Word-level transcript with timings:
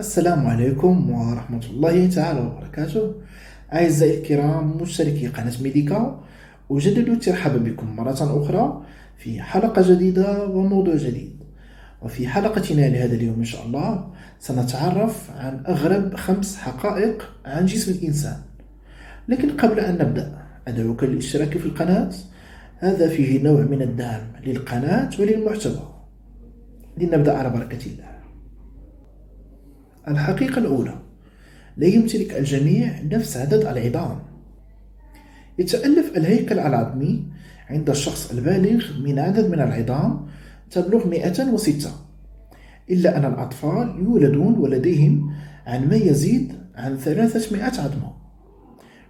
السلام 0.00 0.46
عليكم 0.46 1.10
ورحمة 1.10 1.64
الله 1.70 2.08
تعالى 2.08 2.40
وبركاته. 2.40 3.14
أعزائي 3.72 4.18
الكرام 4.18 4.76
مشتركي 4.82 5.26
قناة 5.26 5.52
ميديكا 5.62 6.20
أجدد 6.70 7.08
الترحاب 7.08 7.64
بكم 7.64 7.96
مرة 7.96 8.42
أخرى 8.42 8.82
في 9.18 9.42
حلقة 9.42 9.82
جديدة 9.94 10.46
وموضوع 10.46 10.96
جديد. 10.96 11.36
وفي 12.02 12.28
حلقتنا 12.28 12.88
لهذا 12.88 13.14
اليوم 13.14 13.38
إن 13.38 13.44
شاء 13.44 13.66
الله 13.66 14.10
سنتعرف 14.38 15.30
عن 15.30 15.62
أغرب 15.68 16.16
خمس 16.16 16.56
حقائق 16.56 17.32
عن 17.44 17.66
جسم 17.66 17.92
الإنسان. 17.92 18.36
لكن 19.28 19.50
قبل 19.50 19.80
أن 19.80 19.94
نبدأ 19.94 20.38
أدعوك 20.68 21.04
للاشتراك 21.04 21.58
في 21.58 21.66
القناة. 21.66 22.10
هذا 22.78 23.08
فيه 23.08 23.42
نوع 23.42 23.60
من 23.60 23.82
الدعم 23.82 24.22
للقناة 24.46 25.10
وللمحتوى. 25.18 25.88
لنبدأ 26.98 27.36
على 27.36 27.50
بركة 27.50 27.86
الله. 27.86 28.10
الحقيقة 30.08 30.58
الأولى. 30.58 30.94
لا 31.76 31.86
يمتلك 31.86 32.38
الجميع 32.38 33.02
نفس 33.02 33.36
عدد 33.36 33.66
العظام 33.66 34.18
يتألف 35.58 36.16
الهيكل 36.16 36.58
العظمي 36.58 37.24
عند 37.70 37.90
الشخص 37.90 38.30
البالغ 38.30 39.00
من 39.02 39.18
عدد 39.18 39.50
من 39.50 39.60
العظام 39.60 40.26
تبلغ 40.70 41.06
106 41.08 41.90
إلا 42.90 43.16
أن 43.16 43.24
الأطفال 43.24 43.96
يولدون 43.98 44.58
ولديهم 44.58 45.34
عن 45.66 45.88
ما 45.88 45.96
يزيد 45.96 46.52
عن 46.74 46.96
300 46.96 47.64
عظمة. 47.64 48.12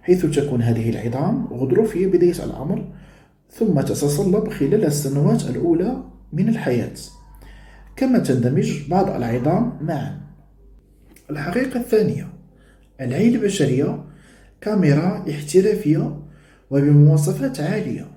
حيث 0.01 0.25
تكون 0.25 0.61
هذه 0.61 0.89
العظام 0.89 1.45
غضروفية 1.45 2.07
بداية 2.07 2.43
الأمر 2.43 2.93
ثم 3.49 3.81
تتصلب 3.81 4.49
خلال 4.49 4.85
السنوات 4.85 5.49
الأولى 5.49 6.03
من 6.33 6.49
الحياة. 6.49 6.93
كما 7.95 8.19
تندمج 8.19 8.89
بعض 8.89 9.09
العظام 9.09 9.77
معا. 9.81 10.30
الحقيقة 11.29 11.79
الثانية 11.79 12.27
العين 13.01 13.35
البشرية 13.35 14.03
كاميرا 14.61 15.25
احترافية 15.29 16.19
وبمواصفات 16.71 17.59
عالية. 17.59 18.07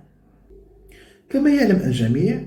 كما 1.30 1.50
يعلم 1.50 1.76
الجميع 1.76 2.40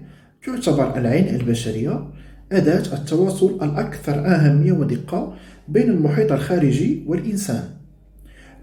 تعتبر 0.46 0.98
العين 0.98 1.36
البشرية 1.36 2.08
أداة 2.52 2.94
التواصل 2.94 3.60
الأكثر 3.64 4.26
أهمية 4.26 4.72
ودقة 4.72 5.38
بين 5.68 5.90
المحيط 5.90 6.32
الخارجي 6.32 7.04
والإنسان. 7.08 7.64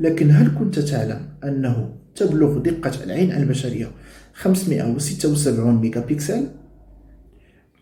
لكن 0.00 0.31
هل 0.31 0.50
كنت 0.59 0.78
تعلم 0.78 1.28
أنه 1.45 1.95
تبلغ 2.17 2.59
دقة 2.59 3.05
العين 3.05 3.33
البشرية 3.33 3.91
576 4.34 5.81
ميجا 5.81 6.00
بكسل 6.00 6.48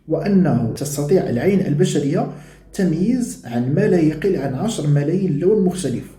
وأنه 0.08 0.72
تستطيع 0.77 1.30
العين 1.30 1.66
البشرية 1.66 2.33
تمييز 2.72 3.42
عن 3.46 3.74
ما 3.74 3.86
لا 3.86 4.00
يقل 4.00 4.36
عن 4.36 4.54
10 4.54 4.86
ملايين 4.86 5.38
لون 5.38 5.64
مختلف 5.64 6.16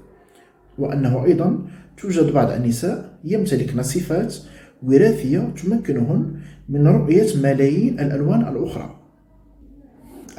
وأنه 0.77 1.25
أيضا 1.25 1.67
توجد 1.97 2.33
بعض 2.33 2.51
النساء 2.51 3.19
يمتلكن 3.23 3.83
صفات 3.83 4.35
وراثية 4.83 5.53
تمكنهن 5.63 6.35
من 6.69 6.87
رؤية 6.87 7.37
ملايين 7.37 7.99
الألوان 7.99 8.47
الأخرى. 8.47 8.99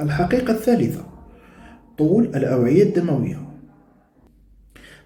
الحقيقة 0.01 0.53
الثالثة 0.53 1.05
طول 1.97 2.25
الأوعية 2.25 2.83
الدموية. 2.83 3.47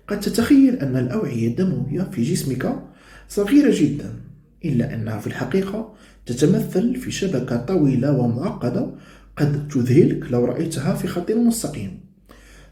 قد 0.07 0.19
تتخيل 0.19 0.75
أن 0.75 0.97
الأوعية 0.97 1.47
الدموية 1.47 2.01
في 2.01 2.23
جسمك 2.23 2.75
صغيرة 3.27 3.71
جدا 3.73 4.13
إلا 4.65 4.93
أنها 4.93 5.19
في 5.19 5.27
الحقيقة 5.27 5.93
تتمثل 6.25 6.95
في 6.95 7.11
شبكة 7.11 7.57
طويلة 7.57 8.19
ومعقدة 8.19 8.91
قد 9.37 9.67
تذهلك 9.67 10.31
لو 10.31 10.45
رأيتها 10.45 10.93
في 10.93 11.07
خط 11.07 11.31
مستقيم. 11.31 11.99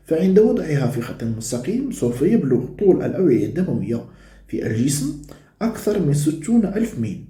فعند 0.06 0.40
وضعها 0.40 0.88
في 0.88 1.02
خط 1.02 1.24
مستقيم 1.24 1.92
سوف 1.92 2.22
يبلغ 2.22 2.66
طول 2.66 3.04
الأوعية 3.04 3.46
الدموية 3.46 4.06
في 4.48 4.68
الجسم 4.68 5.22
أكثر 5.62 6.00
من 6.00 6.14
ستون 6.14 6.66
ألف 6.66 7.00
ميل. 7.00 7.26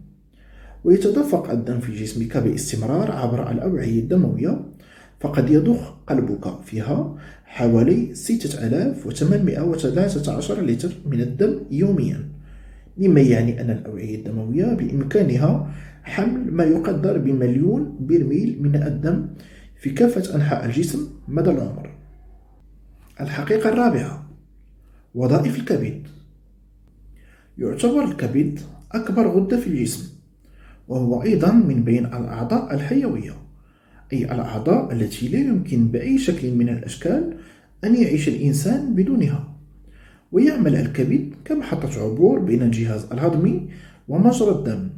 ويتدفق 0.85 1.51
الدم 1.51 1.81
في 1.81 1.93
جسمك 1.93 2.37
باستمرار 2.37 3.13
عبر 3.13 3.51
الأوعية 3.51 4.01
الدموية. 4.01 4.61
فقد 5.21 5.51
يضخ 5.51 5.95
قلبك 6.07 6.63
فيها 6.65 7.17
حوالي 7.45 8.15
6813 8.15 10.63
لتر 10.63 10.93
من 11.07 11.21
الدم 11.21 11.61
يوميا 11.71 12.29
مما 12.99 13.21
يعني 13.21 13.61
أن 13.61 13.71
الأوعية 13.71 14.17
الدموية 14.17 14.65
بإمكانها 14.65 15.71
حمل 16.05 16.53
ما 16.53 16.65
يقدر 16.65 17.19
بمليون 17.19 17.97
برميل 18.01 18.63
من 18.63 18.77
الدم 18.77 19.27
في 19.81 19.91
كافة 19.91 20.35
أنحاء 20.35 20.65
الجسم 20.65 21.09
مدى 21.29 21.51
العمر. 21.51 21.91
الحقيقة 23.21 23.69
الرابعة 23.69 24.27
وظائف 25.15 25.59
الكبد. 25.59 26.03
يعتبر 27.59 28.05
الكبد 28.05 28.61
أكبر 28.93 29.29
غدة 29.29 29.61
في 29.61 29.67
الجسم. 29.67 30.16
وهو 30.89 31.23
أيضا 31.23 31.53
من 31.53 31.85
بين 31.85 32.07
الأعضاء 32.07 32.75
الحيوية 32.75 33.33
أي 34.13 34.25
الأعضاء 34.25 34.93
التي 34.93 35.29
لا 35.29 35.39
يمكن 35.39 35.89
بأي 35.89 36.19
شكل 36.19 36.55
من 36.55 36.69
الأشكال 36.69 37.37
أن 37.85 37.95
يعيش 37.95 38.29
الإنسان 38.29 38.95
بدونها. 38.95 39.57
ويعمل 40.33 40.77
الكبد 40.77 41.35
كمحطة 41.45 42.03
عبور 42.03 42.39
بين 42.39 42.63
الجهاز 42.63 43.05
الهضمي 43.13 43.69
ومجرى 44.09 44.51
الدم. 44.51 44.89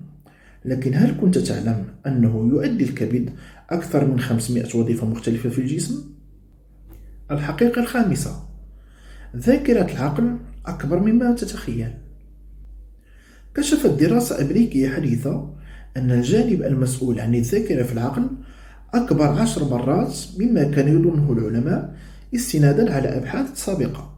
لكن 0.64 0.94
هل 0.94 1.16
كنت 1.20 1.38
تعلم 1.38 1.84
أنه 2.06 2.48
يؤدي 2.52 2.84
الكبد 2.84 3.30
أكثر 3.70 4.04
من 4.06 4.20
500 4.20 4.76
وظيفة 4.76 5.06
مختلفة 5.06 5.48
في 5.48 5.58
الجسم؟ 5.58 6.04
الحقيقة 7.30 7.82
الخامسة 7.82 8.42
ذاكرة 9.36 9.92
العقل 9.92 10.36
أكبر 10.66 11.00
مما 11.00 11.32
تتخيل. 11.32 11.90
كشفت 13.54 13.90
دراسة 13.90 14.42
أمريكية 14.42 14.88
حديثة 14.88 15.57
أن 15.96 16.10
الجانب 16.10 16.62
المسؤول 16.62 17.20
عن 17.20 17.34
الذاكرة 17.34 17.82
في 17.82 17.92
العقل 17.92 18.26
أكبر 18.94 19.24
عشر 19.24 19.64
مرات 19.64 20.16
مما 20.38 20.64
كان 20.64 20.88
يظنه 20.88 21.32
العلماء 21.32 21.96
استنادا 22.34 22.94
على 22.94 23.08
أبحاث 23.08 23.64
سابقة. 23.64 24.14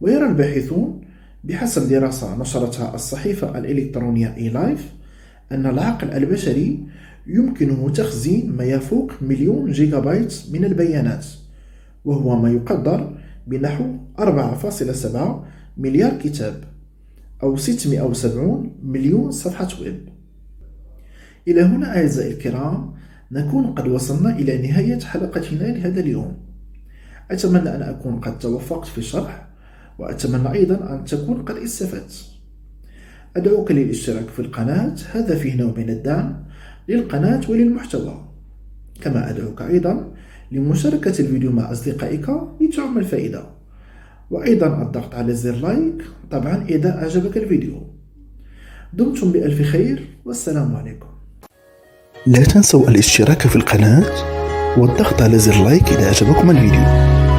ويرى 0.00 0.26
الباحثون 0.26 1.00
بحسب 1.44 1.88
دراسة 1.88 2.36
نشرتها 2.36 2.94
الصحيفة 2.94 3.58
الإلكترونية 3.58 4.34
eLife 4.36 4.92
أن 5.52 5.66
العقل 5.66 6.10
البشري 6.10 6.86
يمكنه 7.26 7.90
تخزين 7.90 8.52
ما 8.52 8.64
يفوق 8.64 9.12
مليون 9.20 9.72
جيجا 9.72 9.98
بايت 9.98 10.42
من 10.52 10.64
البيانات 10.64 11.26
وهو 12.04 12.40
ما 12.42 12.50
يقدر 12.50 13.16
بنحو 13.46 13.84
4.7 14.18 15.18
مليار 15.76 16.18
كتاب 16.18 16.64
أو 17.42 17.56
670 17.56 18.76
مليون 18.82 19.30
صفحة 19.30 19.68
ويب. 19.80 20.13
إلى 21.48 21.62
هنا 21.62 21.96
أعزائي 21.96 22.32
الكرام 22.32 22.94
نكون 23.32 23.66
قد 23.66 23.88
وصلنا 23.88 24.38
إلى 24.38 24.68
نهاية 24.68 25.00
حلقتنا 25.00 25.64
لهذا 25.64 26.00
اليوم. 26.00 26.36
أتمنى 27.30 27.74
أن 27.74 27.82
أكون 27.82 28.20
قد 28.20 28.38
توفقت 28.38 28.86
في 28.86 28.98
الشرح 28.98 29.48
وأتمنى 29.98 30.52
أيضا 30.52 30.94
أن 30.94 31.04
تكون 31.04 31.42
قد 31.42 31.56
استفدت. 31.56 32.24
أدعوك 33.36 33.72
للاشتراك 33.72 34.28
في 34.28 34.38
القناة 34.38 34.96
هذا 35.12 35.34
فيه 35.38 35.56
نوع 35.56 35.74
من 35.76 35.90
الدعم 35.90 36.44
للقناة 36.88 37.40
وللمحتوى. 37.50 38.28
كما 39.00 39.30
أدعوك 39.30 39.62
أيضا 39.62 40.14
لمشاركة 40.52 41.20
الفيديو 41.20 41.52
مع 41.52 41.72
أصدقائك 41.72 42.30
لتعم 42.60 42.98
الفائدة 42.98 43.44
وأيضا 44.30 44.82
الضغط 44.82 45.14
على 45.14 45.34
زر 45.34 45.54
لايك 45.54 46.04
طبعا 46.30 46.64
إذا 46.68 47.02
أعجبك 47.02 47.36
الفيديو. 47.36 47.82
دمتم 48.92 49.32
بألف 49.32 49.62
خير 49.62 50.08
والسلام 50.24 50.76
عليكم. 50.76 51.13
لا 52.26 52.44
تنسوا 52.44 52.88
الاشتراك 52.88 53.46
في 53.46 53.56
القناة 53.56 54.04
والضغط 54.78 55.22
على 55.22 55.38
زر 55.38 55.64
لايك 55.64 55.88
إذا 55.88 56.06
أعجبكم 56.06 56.50
الفيديو. 56.50 57.33